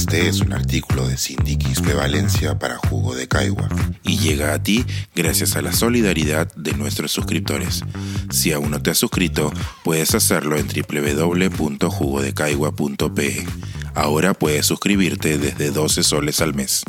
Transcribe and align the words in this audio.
Este 0.00 0.28
es 0.28 0.40
un 0.40 0.54
artículo 0.54 1.06
de 1.06 1.18
Cindy 1.18 1.58
Quispe 1.58 1.92
Valencia 1.92 2.58
para 2.58 2.78
Jugo 2.78 3.14
de 3.14 3.28
Caigua 3.28 3.68
y 4.02 4.16
llega 4.16 4.54
a 4.54 4.62
ti 4.62 4.86
gracias 5.14 5.56
a 5.56 5.62
la 5.62 5.74
solidaridad 5.74 6.50
de 6.54 6.72
nuestros 6.72 7.12
suscriptores. 7.12 7.84
Si 8.30 8.50
aún 8.50 8.70
no 8.70 8.82
te 8.82 8.92
has 8.92 8.96
suscrito, 8.96 9.52
puedes 9.84 10.14
hacerlo 10.14 10.56
en 10.56 10.68
www.jugodecaigua.pe. 10.68 13.46
Ahora 13.94 14.32
puedes 14.32 14.64
suscribirte 14.64 15.36
desde 15.36 15.70
12 15.70 16.02
soles 16.02 16.40
al 16.40 16.54
mes. 16.54 16.82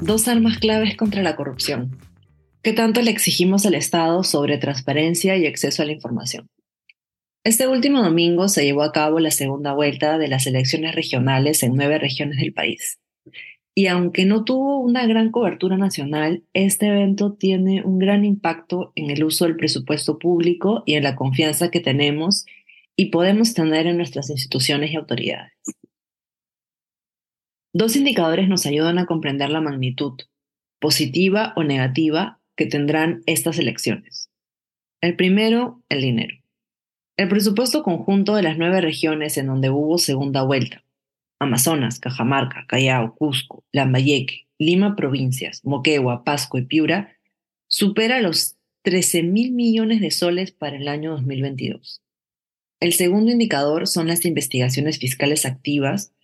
Dos 0.00 0.28
armas 0.28 0.56
claves 0.56 0.96
contra 0.96 1.22
la 1.22 1.36
corrupción. 1.36 1.98
¿Qué 2.62 2.72
tanto 2.72 3.02
le 3.02 3.10
exigimos 3.10 3.66
al 3.66 3.74
Estado 3.74 4.24
sobre 4.24 4.56
transparencia 4.56 5.36
y 5.36 5.46
acceso 5.46 5.82
a 5.82 5.84
la 5.84 5.92
información? 5.92 6.48
Este 7.42 7.66
último 7.66 8.02
domingo 8.02 8.48
se 8.48 8.64
llevó 8.64 8.82
a 8.82 8.92
cabo 8.92 9.18
la 9.18 9.30
segunda 9.30 9.72
vuelta 9.72 10.18
de 10.18 10.28
las 10.28 10.46
elecciones 10.46 10.94
regionales 10.94 11.62
en 11.62 11.74
nueve 11.74 11.98
regiones 11.98 12.38
del 12.38 12.52
país. 12.52 12.98
Y 13.74 13.86
aunque 13.86 14.26
no 14.26 14.44
tuvo 14.44 14.78
una 14.80 15.06
gran 15.06 15.30
cobertura 15.30 15.78
nacional, 15.78 16.44
este 16.52 16.88
evento 16.88 17.32
tiene 17.32 17.82
un 17.82 17.98
gran 17.98 18.26
impacto 18.26 18.92
en 18.94 19.08
el 19.08 19.24
uso 19.24 19.46
del 19.46 19.56
presupuesto 19.56 20.18
público 20.18 20.82
y 20.84 20.96
en 20.96 21.04
la 21.04 21.16
confianza 21.16 21.70
que 21.70 21.80
tenemos 21.80 22.44
y 22.94 23.06
podemos 23.06 23.54
tener 23.54 23.86
en 23.86 23.96
nuestras 23.96 24.28
instituciones 24.28 24.90
y 24.90 24.96
autoridades. 24.96 25.54
Dos 27.72 27.96
indicadores 27.96 28.48
nos 28.48 28.66
ayudan 28.66 28.98
a 28.98 29.06
comprender 29.06 29.48
la 29.48 29.62
magnitud, 29.62 30.12
positiva 30.78 31.54
o 31.56 31.64
negativa, 31.64 32.38
que 32.54 32.66
tendrán 32.66 33.22
estas 33.24 33.58
elecciones. 33.58 34.28
El 35.00 35.16
primero, 35.16 35.82
el 35.88 36.02
dinero. 36.02 36.39
El 37.20 37.28
presupuesto 37.28 37.82
conjunto 37.82 38.34
de 38.34 38.42
las 38.42 38.56
nueve 38.56 38.80
regiones 38.80 39.36
en 39.36 39.48
donde 39.48 39.68
hubo 39.68 39.98
segunda 39.98 40.42
vuelta, 40.42 40.82
Amazonas, 41.38 42.00
Cajamarca, 42.00 42.64
Callao, 42.66 43.14
Cusco, 43.14 43.62
Lambayeque, 43.72 44.46
Lima 44.58 44.96
provincias, 44.96 45.62
Moquegua, 45.62 46.24
Pasco 46.24 46.56
y 46.56 46.64
Piura, 46.64 47.14
supera 47.68 48.22
los 48.22 48.56
13 48.84 49.22
mil 49.24 49.52
millones 49.52 50.00
de 50.00 50.10
soles 50.10 50.52
para 50.52 50.78
el 50.78 50.88
año 50.88 51.10
2022. 51.10 52.00
El 52.80 52.94
segundo 52.94 53.30
indicador 53.30 53.86
son 53.86 54.06
las 54.06 54.24
investigaciones 54.24 54.98
fiscales 54.98 55.44
activas 55.44 56.14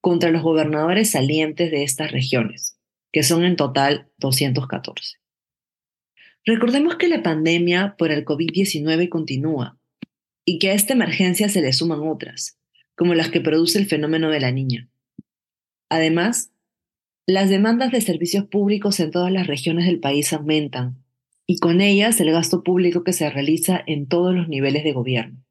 contra 0.00 0.30
los 0.30 0.42
gobernadores 0.42 1.10
salientes 1.10 1.70
de 1.70 1.82
estas 1.82 2.12
regiones, 2.12 2.78
que 3.12 3.22
son 3.22 3.44
en 3.44 3.56
total 3.56 4.08
214. 4.16 5.18
Recordemos 6.46 6.96
que 6.96 7.08
la 7.08 7.22
pandemia 7.22 7.94
por 7.98 8.10
el 8.10 8.24
COVID-19 8.24 9.10
continúa 9.10 9.78
y 10.48 10.58
que 10.58 10.70
a 10.70 10.74
esta 10.74 10.94
emergencia 10.94 11.50
se 11.50 11.60
le 11.60 11.72
suman 11.72 12.00
otras, 12.00 12.58
como 12.94 13.14
las 13.14 13.30
que 13.30 13.42
produce 13.42 13.78
el 13.78 13.86
fenómeno 13.86 14.30
de 14.30 14.40
la 14.40 14.52
niña. 14.52 14.88
Además, 15.90 16.52
las 17.26 17.50
demandas 17.50 17.90
de 17.90 18.00
servicios 18.00 18.46
públicos 18.46 19.00
en 19.00 19.10
todas 19.10 19.32
las 19.32 19.48
regiones 19.48 19.86
del 19.86 19.98
país 19.98 20.32
aumentan, 20.32 21.02
y 21.46 21.58
con 21.58 21.80
ellas 21.80 22.20
el 22.20 22.30
gasto 22.30 22.62
público 22.62 23.04
que 23.04 23.12
se 23.12 23.28
realiza 23.28 23.82
en 23.86 24.06
todos 24.06 24.34
los 24.34 24.48
niveles 24.48 24.84
de 24.84 24.92
gobierno. 24.92 25.44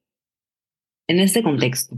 En 1.08 1.20
este 1.20 1.42
contexto, 1.42 1.96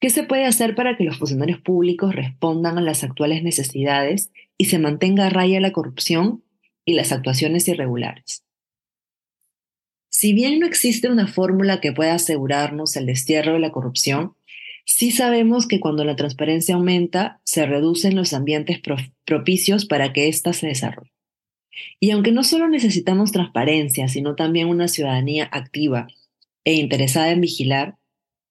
¿qué 0.00 0.10
se 0.10 0.24
puede 0.24 0.44
hacer 0.44 0.74
para 0.74 0.96
que 0.96 1.04
los 1.04 1.18
funcionarios 1.18 1.60
públicos 1.60 2.14
respondan 2.14 2.76
a 2.76 2.82
las 2.82 3.04
actuales 3.04 3.42
necesidades 3.42 4.32
y 4.58 4.66
se 4.66 4.78
mantenga 4.78 5.26
a 5.26 5.30
raya 5.30 5.60
la 5.60 5.72
corrupción 5.72 6.44
y 6.84 6.94
las 6.94 7.12
actuaciones 7.12 7.66
irregulares? 7.68 8.45
Si 10.18 10.32
bien 10.32 10.60
no 10.60 10.66
existe 10.66 11.10
una 11.10 11.26
fórmula 11.26 11.78
que 11.78 11.92
pueda 11.92 12.14
asegurarnos 12.14 12.96
el 12.96 13.04
destierro 13.04 13.52
de 13.52 13.58
la 13.58 13.70
corrupción, 13.70 14.32
sí 14.86 15.10
sabemos 15.10 15.68
que 15.68 15.78
cuando 15.78 16.04
la 16.04 16.16
transparencia 16.16 16.74
aumenta, 16.74 17.38
se 17.44 17.66
reducen 17.66 18.16
los 18.16 18.32
ambientes 18.32 18.80
propicios 19.26 19.84
para 19.84 20.14
que 20.14 20.28
ésta 20.28 20.54
se 20.54 20.68
desarrolle. 20.68 21.12
Y 22.00 22.12
aunque 22.12 22.32
no 22.32 22.44
solo 22.44 22.66
necesitamos 22.66 23.30
transparencia, 23.30 24.08
sino 24.08 24.36
también 24.36 24.68
una 24.68 24.88
ciudadanía 24.88 25.50
activa 25.52 26.06
e 26.64 26.72
interesada 26.72 27.30
en 27.30 27.42
vigilar 27.42 27.98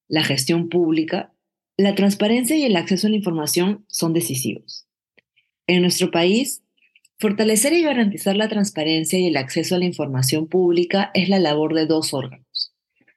la 0.08 0.24
gestión 0.24 0.70
pública, 0.70 1.34
la 1.78 1.96
transparencia 1.96 2.56
y 2.56 2.64
el 2.64 2.76
acceso 2.76 3.08
a 3.08 3.10
la 3.10 3.16
información 3.16 3.86
son 3.88 4.14
decisivos. 4.14 4.86
En 5.66 5.82
nuestro 5.82 6.12
país, 6.12 6.62
Fortalecer 7.18 7.72
y 7.72 7.82
garantizar 7.82 8.36
la 8.36 8.50
transparencia 8.50 9.18
y 9.18 9.28
el 9.28 9.38
acceso 9.38 9.76
a 9.76 9.78
la 9.78 9.86
información 9.86 10.48
pública 10.48 11.12
es 11.14 11.30
la 11.30 11.40
labor 11.40 11.74
de 11.74 11.86
dos 11.86 12.14
órganos. 12.14 12.74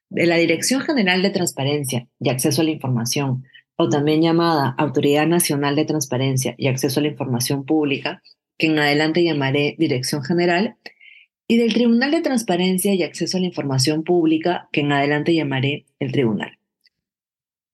De 0.09 0.25
la 0.27 0.37
Dirección 0.37 0.83
General 0.83 1.21
de 1.21 1.31
Transparencia 1.31 2.07
y 2.21 2.29
Acceso 2.29 2.63
a 2.63 2.65
la 2.65 2.71
Información, 2.71 3.45
o 3.75 3.89
también 3.89 4.23
llamada 4.23 4.77
Autoridad 4.79 5.27
Nacional 5.27 5.75
de 5.75 5.85
Transparencia 5.85 6.55
y 6.57 6.69
Acceso 6.69 7.01
a 7.01 7.03
la 7.03 7.09
Información 7.09 7.65
Pública, 7.65 8.23
que 8.57 8.69
en 8.69 8.79
adelante 8.79 9.25
llamaré 9.25 9.75
Dirección 9.79 10.23
General, 10.23 10.77
y 11.49 11.57
del 11.57 11.75
Tribunal 11.75 12.13
de 12.13 12.21
Transparencia 12.21 12.95
y 12.95 13.03
Acceso 13.03 13.37
a 13.37 13.41
la 13.41 13.47
Información 13.47 14.05
Pública, 14.05 14.69
que 14.71 14.83
en 14.83 14.93
adelante 14.93 15.35
llamaré 15.35 15.87
el 15.99 16.13
Tribunal. 16.13 16.57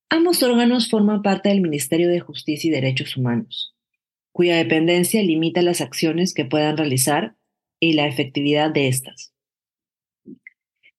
Ambos 0.09 0.43
órganos 0.43 0.89
forman 0.89 1.21
parte 1.21 1.51
del 1.51 1.61
Ministerio 1.61 2.09
de 2.09 2.21
Justicia 2.21 2.69
y 2.69 2.73
Derechos 2.73 3.15
Humanos 3.19 3.74
cuya 4.35 4.57
dependencia 4.57 5.23
limita 5.23 5.63
las 5.63 5.81
acciones 5.81 6.35
que 6.35 6.45
puedan 6.45 6.77
realizar 6.77 7.37
y 7.79 7.93
la 7.93 8.09
efectividad 8.09 8.73
de 8.73 8.89
estas. 8.89 9.33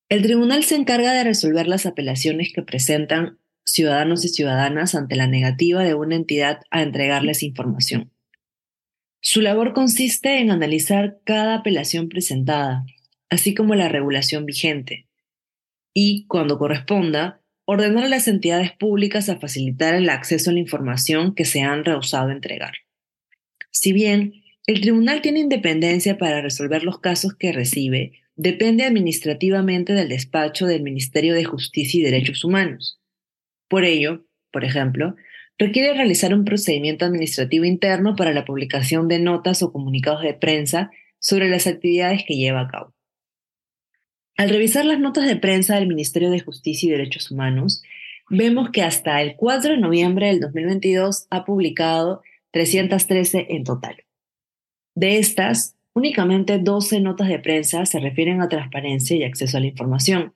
El 0.07 0.21
tribunal 0.21 0.63
se 0.63 0.75
encarga 0.75 1.11
de 1.11 1.25
resolver 1.25 1.67
las 1.67 1.85
apelaciones 1.85 2.53
que 2.55 2.61
presentan 2.61 3.37
ciudadanos 3.65 4.23
y 4.23 4.29
ciudadanas 4.29 4.95
ante 4.95 5.17
la 5.17 5.27
negativa 5.27 5.83
de 5.83 5.95
una 5.95 6.15
entidad 6.15 6.61
a 6.71 6.81
entregarles 6.81 7.43
información. 7.43 8.09
Su 9.19 9.41
labor 9.41 9.73
consiste 9.73 10.39
en 10.39 10.49
analizar 10.49 11.17
cada 11.25 11.55
apelación 11.55 12.07
presentada, 12.07 12.85
así 13.29 13.53
como 13.53 13.75
la 13.75 13.89
regulación 13.89 14.45
vigente, 14.45 15.09
y, 15.93 16.25
cuando 16.27 16.57
corresponda, 16.57 17.41
ordenar 17.65 18.05
a 18.05 18.09
las 18.09 18.29
entidades 18.29 18.71
públicas 18.71 19.27
a 19.27 19.39
facilitar 19.39 19.93
el 19.93 20.07
acceso 20.07 20.51
a 20.51 20.53
la 20.53 20.59
información 20.59 21.35
que 21.35 21.43
se 21.43 21.63
han 21.63 21.83
rehusado 21.83 22.29
entregar. 22.29 22.75
Si 23.77 23.91
bien 23.91 24.41
el 24.67 24.79
tribunal 24.79 25.21
tiene 25.21 25.41
independencia 25.41 26.17
para 26.17 26.41
resolver 26.41 26.83
los 26.83 26.99
casos 26.99 27.35
que 27.35 27.51
recibe, 27.51 28.13
depende 28.37 28.85
administrativamente 28.85 29.91
del 29.91 30.07
despacho 30.07 30.65
del 30.65 30.81
Ministerio 30.81 31.33
de 31.33 31.43
Justicia 31.43 31.99
y 31.99 32.03
Derechos 32.03 32.45
Humanos. 32.45 33.01
Por 33.67 33.83
ello, 33.83 34.25
por 34.49 34.63
ejemplo, 34.63 35.17
requiere 35.57 35.93
realizar 35.93 36.33
un 36.33 36.45
procedimiento 36.45 37.03
administrativo 37.03 37.65
interno 37.65 38.15
para 38.15 38.31
la 38.31 38.45
publicación 38.45 39.09
de 39.09 39.19
notas 39.19 39.61
o 39.61 39.73
comunicados 39.73 40.23
de 40.23 40.33
prensa 40.33 40.89
sobre 41.19 41.49
las 41.49 41.67
actividades 41.67 42.23
que 42.25 42.37
lleva 42.37 42.61
a 42.61 42.69
cabo. 42.69 42.93
Al 44.37 44.49
revisar 44.49 44.85
las 44.85 44.99
notas 44.99 45.27
de 45.27 45.35
prensa 45.35 45.75
del 45.75 45.87
Ministerio 45.87 46.31
de 46.31 46.39
Justicia 46.39 46.87
y 46.87 46.91
Derechos 46.91 47.29
Humanos, 47.29 47.83
vemos 48.29 48.69
que 48.69 48.83
hasta 48.83 49.21
el 49.21 49.35
4 49.35 49.71
de 49.71 49.77
noviembre 49.79 50.27
del 50.27 50.39
2022 50.39 51.27
ha 51.29 51.43
publicado 51.43 52.21
313 52.55 53.47
en 53.49 53.65
total. 53.65 53.97
De 54.95 55.17
estas, 55.17 55.75
únicamente 55.93 56.57
12 56.57 57.01
notas 57.01 57.27
de 57.27 57.37
prensa 57.39 57.85
se 57.85 57.99
refieren 57.99 58.41
a 58.41 58.47
transparencia 58.47 59.17
y 59.17 59.25
acceso 59.25 59.57
a 59.57 59.59
la 59.59 59.65
información, 59.65 60.33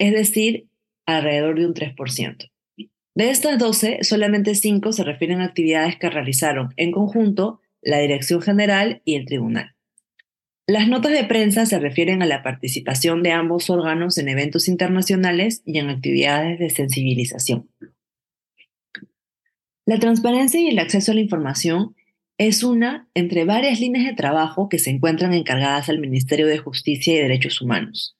es 0.00 0.12
decir, 0.12 0.66
alrededor 1.06 1.56
de 1.56 1.66
un 1.66 1.72
3%. 1.72 2.50
De 3.14 3.30
estas 3.30 3.60
12, 3.60 3.98
solamente 4.02 4.56
5 4.56 4.92
se 4.92 5.04
refieren 5.04 5.40
a 5.40 5.44
actividades 5.44 5.96
que 5.96 6.10
realizaron 6.10 6.74
en 6.76 6.90
conjunto 6.90 7.60
la 7.80 7.98
Dirección 7.98 8.42
General 8.42 9.00
y 9.04 9.14
el 9.14 9.26
Tribunal. 9.26 9.76
Las 10.66 10.88
notas 10.88 11.12
de 11.12 11.22
prensa 11.22 11.64
se 11.64 11.78
refieren 11.78 12.24
a 12.24 12.26
la 12.26 12.42
participación 12.42 13.22
de 13.22 13.30
ambos 13.30 13.70
órganos 13.70 14.18
en 14.18 14.28
eventos 14.28 14.66
internacionales 14.66 15.62
y 15.64 15.78
en 15.78 15.90
actividades 15.90 16.58
de 16.58 16.70
sensibilización. 16.70 17.68
La 19.86 20.00
transparencia 20.00 20.60
y 20.60 20.66
el 20.66 20.80
acceso 20.80 21.12
a 21.12 21.14
la 21.14 21.20
información 21.20 21.94
es 22.38 22.64
una 22.64 23.08
entre 23.14 23.44
varias 23.44 23.78
líneas 23.78 24.04
de 24.04 24.14
trabajo 24.14 24.68
que 24.68 24.80
se 24.80 24.90
encuentran 24.90 25.32
encargadas 25.32 25.88
al 25.88 26.00
Ministerio 26.00 26.48
de 26.48 26.58
Justicia 26.58 27.14
y 27.14 27.18
Derechos 27.18 27.62
Humanos. 27.62 28.16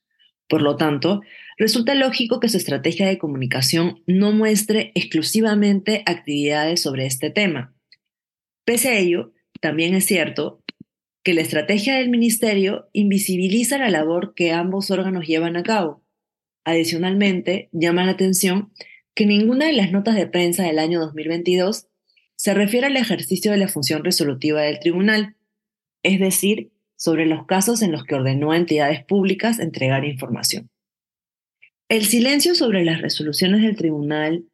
Por 0.49 0.63
lo 0.63 0.77
tanto, 0.77 1.23
resulta 1.59 1.97
lógico 1.97 2.39
que 2.39 2.49
su 2.49 2.57
estrategia 2.57 3.09
de 3.09 3.19
comunicación 3.19 4.01
no 4.07 4.31
muestre 4.31 4.93
exclusivamente 4.95 6.05
actividades 6.07 6.83
sobre 6.83 7.05
este 7.05 7.31
tema. 7.31 7.75
Pese 8.65 8.91
a 8.91 8.99
ello, 8.99 9.33
también 9.61 9.97
es 9.97 10.07
cierto 10.07 10.63
que 11.25 11.35
la 11.35 11.41
estrategia 11.41 11.97
del 11.97 12.11
Ministerio 12.11 12.89
invisibiliza 12.93 13.77
la 13.77 13.91
labor 13.91 14.35
que 14.37 14.53
ambos 14.53 14.93
órganos 14.93 15.27
llevan 15.27 15.57
a 15.57 15.65
cabo. 15.65 16.05
Adicionalmente, 16.65 17.69
llama 17.73 18.05
la 18.05 18.13
atención 18.13 18.71
que 19.17 19.27
ninguna 19.27 19.67
de 19.67 19.73
las 19.73 19.91
notas 19.91 20.15
de 20.15 20.27
prensa 20.27 20.63
del 20.65 20.79
año 20.79 21.01
2022 21.01 21.89
se 22.37 22.55
refiere 22.55 22.87
al 22.87 22.99
ejercicio 22.99 23.51
de 23.51 23.57
la 23.57 23.67
función 23.67 24.05
resolutiva 24.05 24.61
del 24.61 24.79
tribunal, 24.79 25.37
es 26.03 26.21
decir, 26.21 26.71
sobre 26.97 27.25
los 27.25 27.47
casos 27.47 27.81
en 27.81 27.93
los 27.93 28.05
que 28.05 28.15
ordenó 28.15 28.53
a 28.53 28.59
entidades 28.59 29.03
públicas 29.05 29.59
entregar 29.59 30.05
información. 30.05 30.69
El 31.89 32.05
silencio 32.05 32.55
sobre 32.55 32.85
las 32.85 33.01
resoluciones 33.01 33.63
del 33.63 33.75
tribunal 33.75 34.45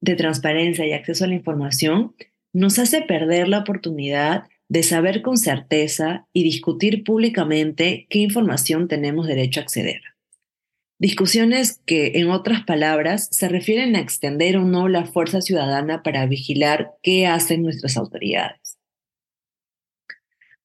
de 0.00 0.16
transparencia 0.16 0.84
y 0.84 0.92
acceso 0.92 1.24
a 1.24 1.28
la 1.28 1.34
información 1.34 2.16
nos 2.52 2.80
hace 2.80 3.02
perder 3.02 3.46
la 3.46 3.60
oportunidad 3.60 4.48
de 4.68 4.82
saber 4.82 5.22
con 5.22 5.36
certeza 5.36 6.26
y 6.32 6.42
discutir 6.42 7.04
públicamente 7.04 8.08
qué 8.10 8.18
información 8.18 8.88
tenemos 8.88 9.28
derecho 9.28 9.60
a 9.60 9.62
acceder. 9.62 10.00
Discusiones 11.02 11.80
que, 11.84 12.12
en 12.14 12.30
otras 12.30 12.62
palabras, 12.62 13.26
se 13.32 13.48
refieren 13.48 13.96
a 13.96 13.98
extender 13.98 14.56
o 14.56 14.62
no 14.62 14.86
la 14.86 15.04
fuerza 15.04 15.40
ciudadana 15.40 16.04
para 16.04 16.24
vigilar 16.26 16.92
qué 17.02 17.26
hacen 17.26 17.64
nuestras 17.64 17.96
autoridades. 17.96 18.78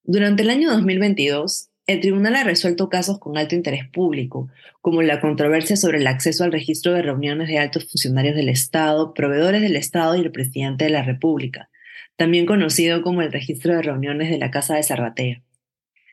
Durante 0.03 0.43
el 0.43 0.51
año 0.51 0.69
2022, 0.69 1.69
el 1.87 2.01
tribunal 2.01 2.35
ha 2.35 2.43
resuelto 2.43 2.87
casos 2.87 3.17
con 3.17 3.35
alto 3.35 3.55
interés 3.55 3.89
público, 3.89 4.47
como 4.79 5.01
la 5.01 5.21
controversia 5.21 5.75
sobre 5.75 5.97
el 5.97 6.05
acceso 6.05 6.43
al 6.43 6.51
registro 6.51 6.93
de 6.93 7.01
reuniones 7.01 7.47
de 7.47 7.57
altos 7.57 7.89
funcionarios 7.89 8.35
del 8.35 8.49
Estado, 8.49 9.15
proveedores 9.15 9.63
del 9.63 9.75
Estado 9.75 10.15
y 10.17 10.19
el 10.19 10.31
presidente 10.31 10.83
de 10.83 10.91
la 10.91 11.01
República, 11.01 11.71
también 12.15 12.45
conocido 12.45 13.01
como 13.01 13.23
el 13.23 13.31
registro 13.31 13.73
de 13.73 13.81
reuniones 13.81 14.29
de 14.29 14.37
la 14.37 14.51
Casa 14.51 14.75
de 14.75 14.83
Zarratea. 14.83 15.41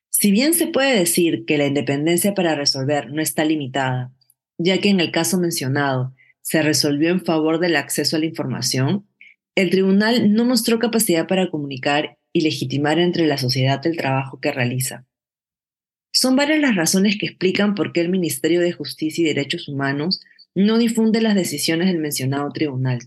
Si 0.08 0.30
bien 0.30 0.54
se 0.54 0.68
puede 0.68 0.96
decir 0.96 1.44
que 1.44 1.58
la 1.58 1.66
independencia 1.66 2.32
para 2.32 2.54
resolver 2.54 3.12
no 3.12 3.20
está 3.20 3.44
limitada, 3.44 4.13
ya 4.58 4.78
que 4.78 4.88
en 4.88 5.00
el 5.00 5.10
caso 5.10 5.38
mencionado 5.38 6.14
se 6.42 6.62
resolvió 6.62 7.10
en 7.10 7.24
favor 7.24 7.58
del 7.58 7.76
acceso 7.76 8.16
a 8.16 8.18
la 8.18 8.26
información, 8.26 9.06
el 9.54 9.70
tribunal 9.70 10.32
no 10.34 10.44
mostró 10.44 10.78
capacidad 10.78 11.26
para 11.26 11.50
comunicar 11.50 12.18
y 12.32 12.42
legitimar 12.42 12.98
entre 12.98 13.26
la 13.26 13.38
sociedad 13.38 13.84
el 13.86 13.96
trabajo 13.96 14.40
que 14.40 14.52
realiza. 14.52 15.06
Son 16.12 16.36
varias 16.36 16.60
las 16.60 16.76
razones 16.76 17.16
que 17.18 17.26
explican 17.26 17.74
por 17.74 17.92
qué 17.92 18.00
el 18.00 18.08
Ministerio 18.08 18.60
de 18.60 18.72
Justicia 18.72 19.22
y 19.22 19.26
Derechos 19.26 19.68
Humanos 19.68 20.20
no 20.54 20.78
difunde 20.78 21.20
las 21.20 21.34
decisiones 21.34 21.88
del 21.88 21.98
mencionado 21.98 22.50
tribunal. 22.50 23.00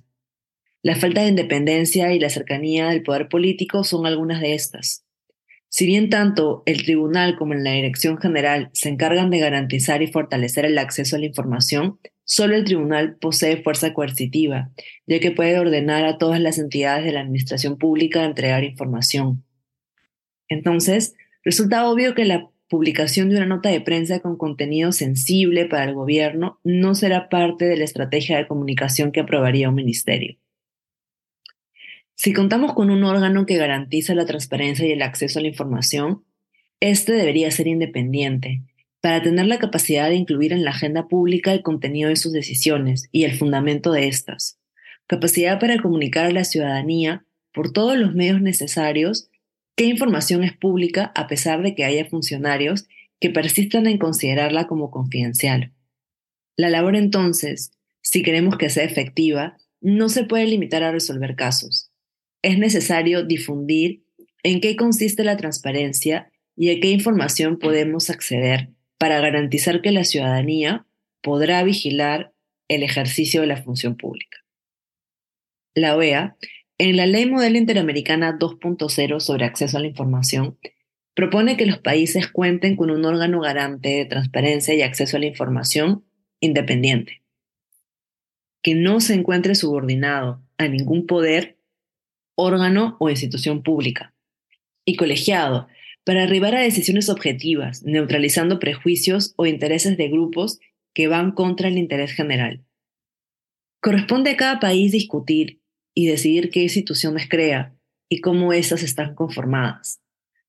La 0.83 0.95
falta 0.95 1.21
de 1.21 1.29
independencia 1.29 2.13
y 2.13 2.19
la 2.19 2.29
cercanía 2.29 2.89
del 2.89 3.03
poder 3.03 3.29
político 3.29 3.83
son 3.83 4.05
algunas 4.05 4.41
de 4.41 4.53
estas. 4.53 5.06
Si 5.77 5.85
bien 5.85 6.09
tanto 6.09 6.63
el 6.65 6.83
tribunal 6.83 7.35
como 7.37 7.53
la 7.53 7.73
Dirección 7.73 8.17
General 8.17 8.71
se 8.73 8.89
encargan 8.89 9.29
de 9.29 9.37
garantizar 9.37 10.01
y 10.01 10.07
fortalecer 10.07 10.65
el 10.65 10.79
acceso 10.79 11.15
a 11.15 11.19
la 11.19 11.27
información, 11.27 11.99
solo 12.23 12.55
el 12.55 12.63
tribunal 12.63 13.17
posee 13.17 13.61
fuerza 13.61 13.93
coercitiva, 13.93 14.71
ya 15.05 15.19
que 15.19 15.29
puede 15.29 15.59
ordenar 15.59 16.03
a 16.05 16.17
todas 16.17 16.41
las 16.41 16.57
entidades 16.57 17.05
de 17.05 17.11
la 17.11 17.19
administración 17.19 17.77
pública 17.77 18.25
entregar 18.25 18.63
información. 18.63 19.43
Entonces, 20.49 21.13
resulta 21.43 21.87
obvio 21.87 22.15
que 22.15 22.25
la 22.25 22.49
publicación 22.69 23.29
de 23.29 23.37
una 23.37 23.45
nota 23.45 23.69
de 23.69 23.79
prensa 23.79 24.19
con 24.19 24.35
contenido 24.35 24.91
sensible 24.91 25.67
para 25.67 25.83
el 25.83 25.93
gobierno 25.93 26.59
no 26.63 26.95
será 26.95 27.29
parte 27.29 27.65
de 27.65 27.77
la 27.77 27.83
estrategia 27.83 28.37
de 28.37 28.47
comunicación 28.47 29.11
que 29.11 29.19
aprobaría 29.19 29.69
un 29.69 29.75
ministerio. 29.75 30.39
Si 32.19 32.33
contamos 32.33 32.73
con 32.73 32.89
un 32.89 33.03
órgano 33.03 33.45
que 33.45 33.57
garantiza 33.57 34.15
la 34.15 34.25
transparencia 34.25 34.87
y 34.87 34.91
el 34.91 35.03
acceso 35.03 35.37
a 35.37 35.43
la 35.43 35.49
información, 35.49 36.23
este 36.79 37.13
debería 37.13 37.51
ser 37.51 37.67
independiente, 37.67 38.63
para 39.01 39.21
tener 39.21 39.45
la 39.45 39.59
capacidad 39.59 40.09
de 40.09 40.15
incluir 40.15 40.51
en 40.51 40.65
la 40.65 40.71
agenda 40.71 41.07
pública 41.07 41.53
el 41.53 41.61
contenido 41.61 42.09
de 42.09 42.15
sus 42.15 42.33
decisiones 42.33 43.07
y 43.11 43.25
el 43.25 43.37
fundamento 43.37 43.91
de 43.91 44.07
estas, 44.07 44.59
capacidad 45.05 45.59
para 45.59 45.79
comunicar 45.79 46.25
a 46.25 46.31
la 46.31 46.43
ciudadanía 46.43 47.23
por 47.53 47.71
todos 47.71 47.95
los 47.95 48.15
medios 48.15 48.41
necesarios 48.41 49.29
qué 49.75 49.85
información 49.85 50.43
es 50.43 50.57
pública 50.57 51.11
a 51.13 51.27
pesar 51.27 51.61
de 51.61 51.75
que 51.75 51.85
haya 51.85 52.05
funcionarios 52.05 52.87
que 53.19 53.29
persistan 53.29 53.85
en 53.85 53.99
considerarla 53.99 54.65
como 54.65 54.89
confidencial. 54.89 55.71
La 56.55 56.71
labor 56.71 56.95
entonces, 56.95 57.73
si 58.01 58.23
queremos 58.23 58.57
que 58.57 58.71
sea 58.71 58.85
efectiva, 58.85 59.57
no 59.81 60.09
se 60.09 60.23
puede 60.23 60.47
limitar 60.47 60.81
a 60.81 60.91
resolver 60.91 61.35
casos, 61.35 61.86
es 62.47 62.57
necesario 62.57 63.25
difundir 63.25 64.05
en 64.41 64.61
qué 64.61 64.77
consiste 64.77 65.25
la 65.25 65.35
transparencia 65.35 66.31
y 66.55 66.69
a 66.69 66.79
qué 66.79 66.91
información 66.91 67.59
podemos 67.59 68.09
acceder 68.09 68.69
para 68.97 69.19
garantizar 69.19 69.81
que 69.81 69.91
la 69.91 70.05
ciudadanía 70.05 70.85
podrá 71.21 71.61
vigilar 71.63 72.31
el 72.69 72.83
ejercicio 72.83 73.41
de 73.41 73.47
la 73.47 73.61
función 73.61 73.97
pública. 73.97 74.37
La 75.75 75.97
OEA, 75.97 76.37
en 76.77 76.95
la 76.95 77.05
Ley 77.05 77.25
Modelo 77.25 77.57
Interamericana 77.57 78.39
2.0 78.39 79.19
sobre 79.19 79.43
acceso 79.43 79.77
a 79.77 79.81
la 79.81 79.87
información, 79.87 80.57
propone 81.15 81.57
que 81.57 81.65
los 81.65 81.79
países 81.79 82.29
cuenten 82.29 82.77
con 82.77 82.91
un 82.91 83.03
órgano 83.03 83.41
garante 83.41 83.89
de 83.89 84.05
transparencia 84.05 84.73
y 84.73 84.83
acceso 84.83 85.17
a 85.17 85.19
la 85.19 85.25
información 85.25 86.05
independiente, 86.39 87.23
que 88.61 88.73
no 88.73 89.01
se 89.01 89.15
encuentre 89.15 89.53
subordinado 89.53 90.41
a 90.57 90.69
ningún 90.69 91.07
poder 91.07 91.56
órgano 92.37 92.95
o 92.99 93.09
institución 93.09 93.63
pública, 93.63 94.13
y 94.85 94.95
colegiado, 94.95 95.67
para 96.05 96.23
arribar 96.23 96.55
a 96.55 96.61
decisiones 96.61 97.09
objetivas, 97.09 97.83
neutralizando 97.83 98.59
prejuicios 98.59 99.33
o 99.35 99.45
intereses 99.45 99.97
de 99.97 100.07
grupos 100.07 100.59
que 100.93 101.09
van 101.09 101.33
contra 101.33 101.67
el 101.67 101.77
interés 101.77 102.13
general. 102.13 102.63
Corresponde 103.81 104.31
a 104.31 104.37
cada 104.37 104.59
país 104.61 104.93
discutir 104.93 105.61
y 105.93 106.07
decidir 106.07 106.49
qué 106.49 106.61
instituciones 106.61 107.27
crea 107.27 107.75
y 108.07 108.21
cómo 108.21 108.53
éstas 108.53 108.83
están 108.83 109.15
conformadas. 109.15 109.99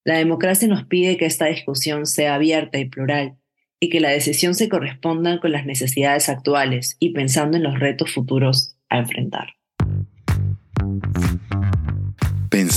La 0.04 0.18
democracia 0.18 0.68
nos 0.68 0.84
pide 0.84 1.16
que 1.16 1.26
esta 1.26 1.46
discusión 1.46 2.06
sea 2.06 2.36
abierta 2.36 2.78
y 2.78 2.88
plural 2.88 3.36
y 3.80 3.90
que 3.90 4.00
la 4.00 4.10
decisión 4.10 4.54
se 4.54 4.68
corresponda 4.68 5.40
con 5.40 5.52
las 5.52 5.66
necesidades 5.66 6.28
actuales 6.28 6.96
y 6.98 7.10
pensando 7.10 7.56
en 7.56 7.64
los 7.64 7.78
retos 7.78 8.12
futuros 8.12 8.76
a 8.88 8.98
enfrentar. 8.98 9.57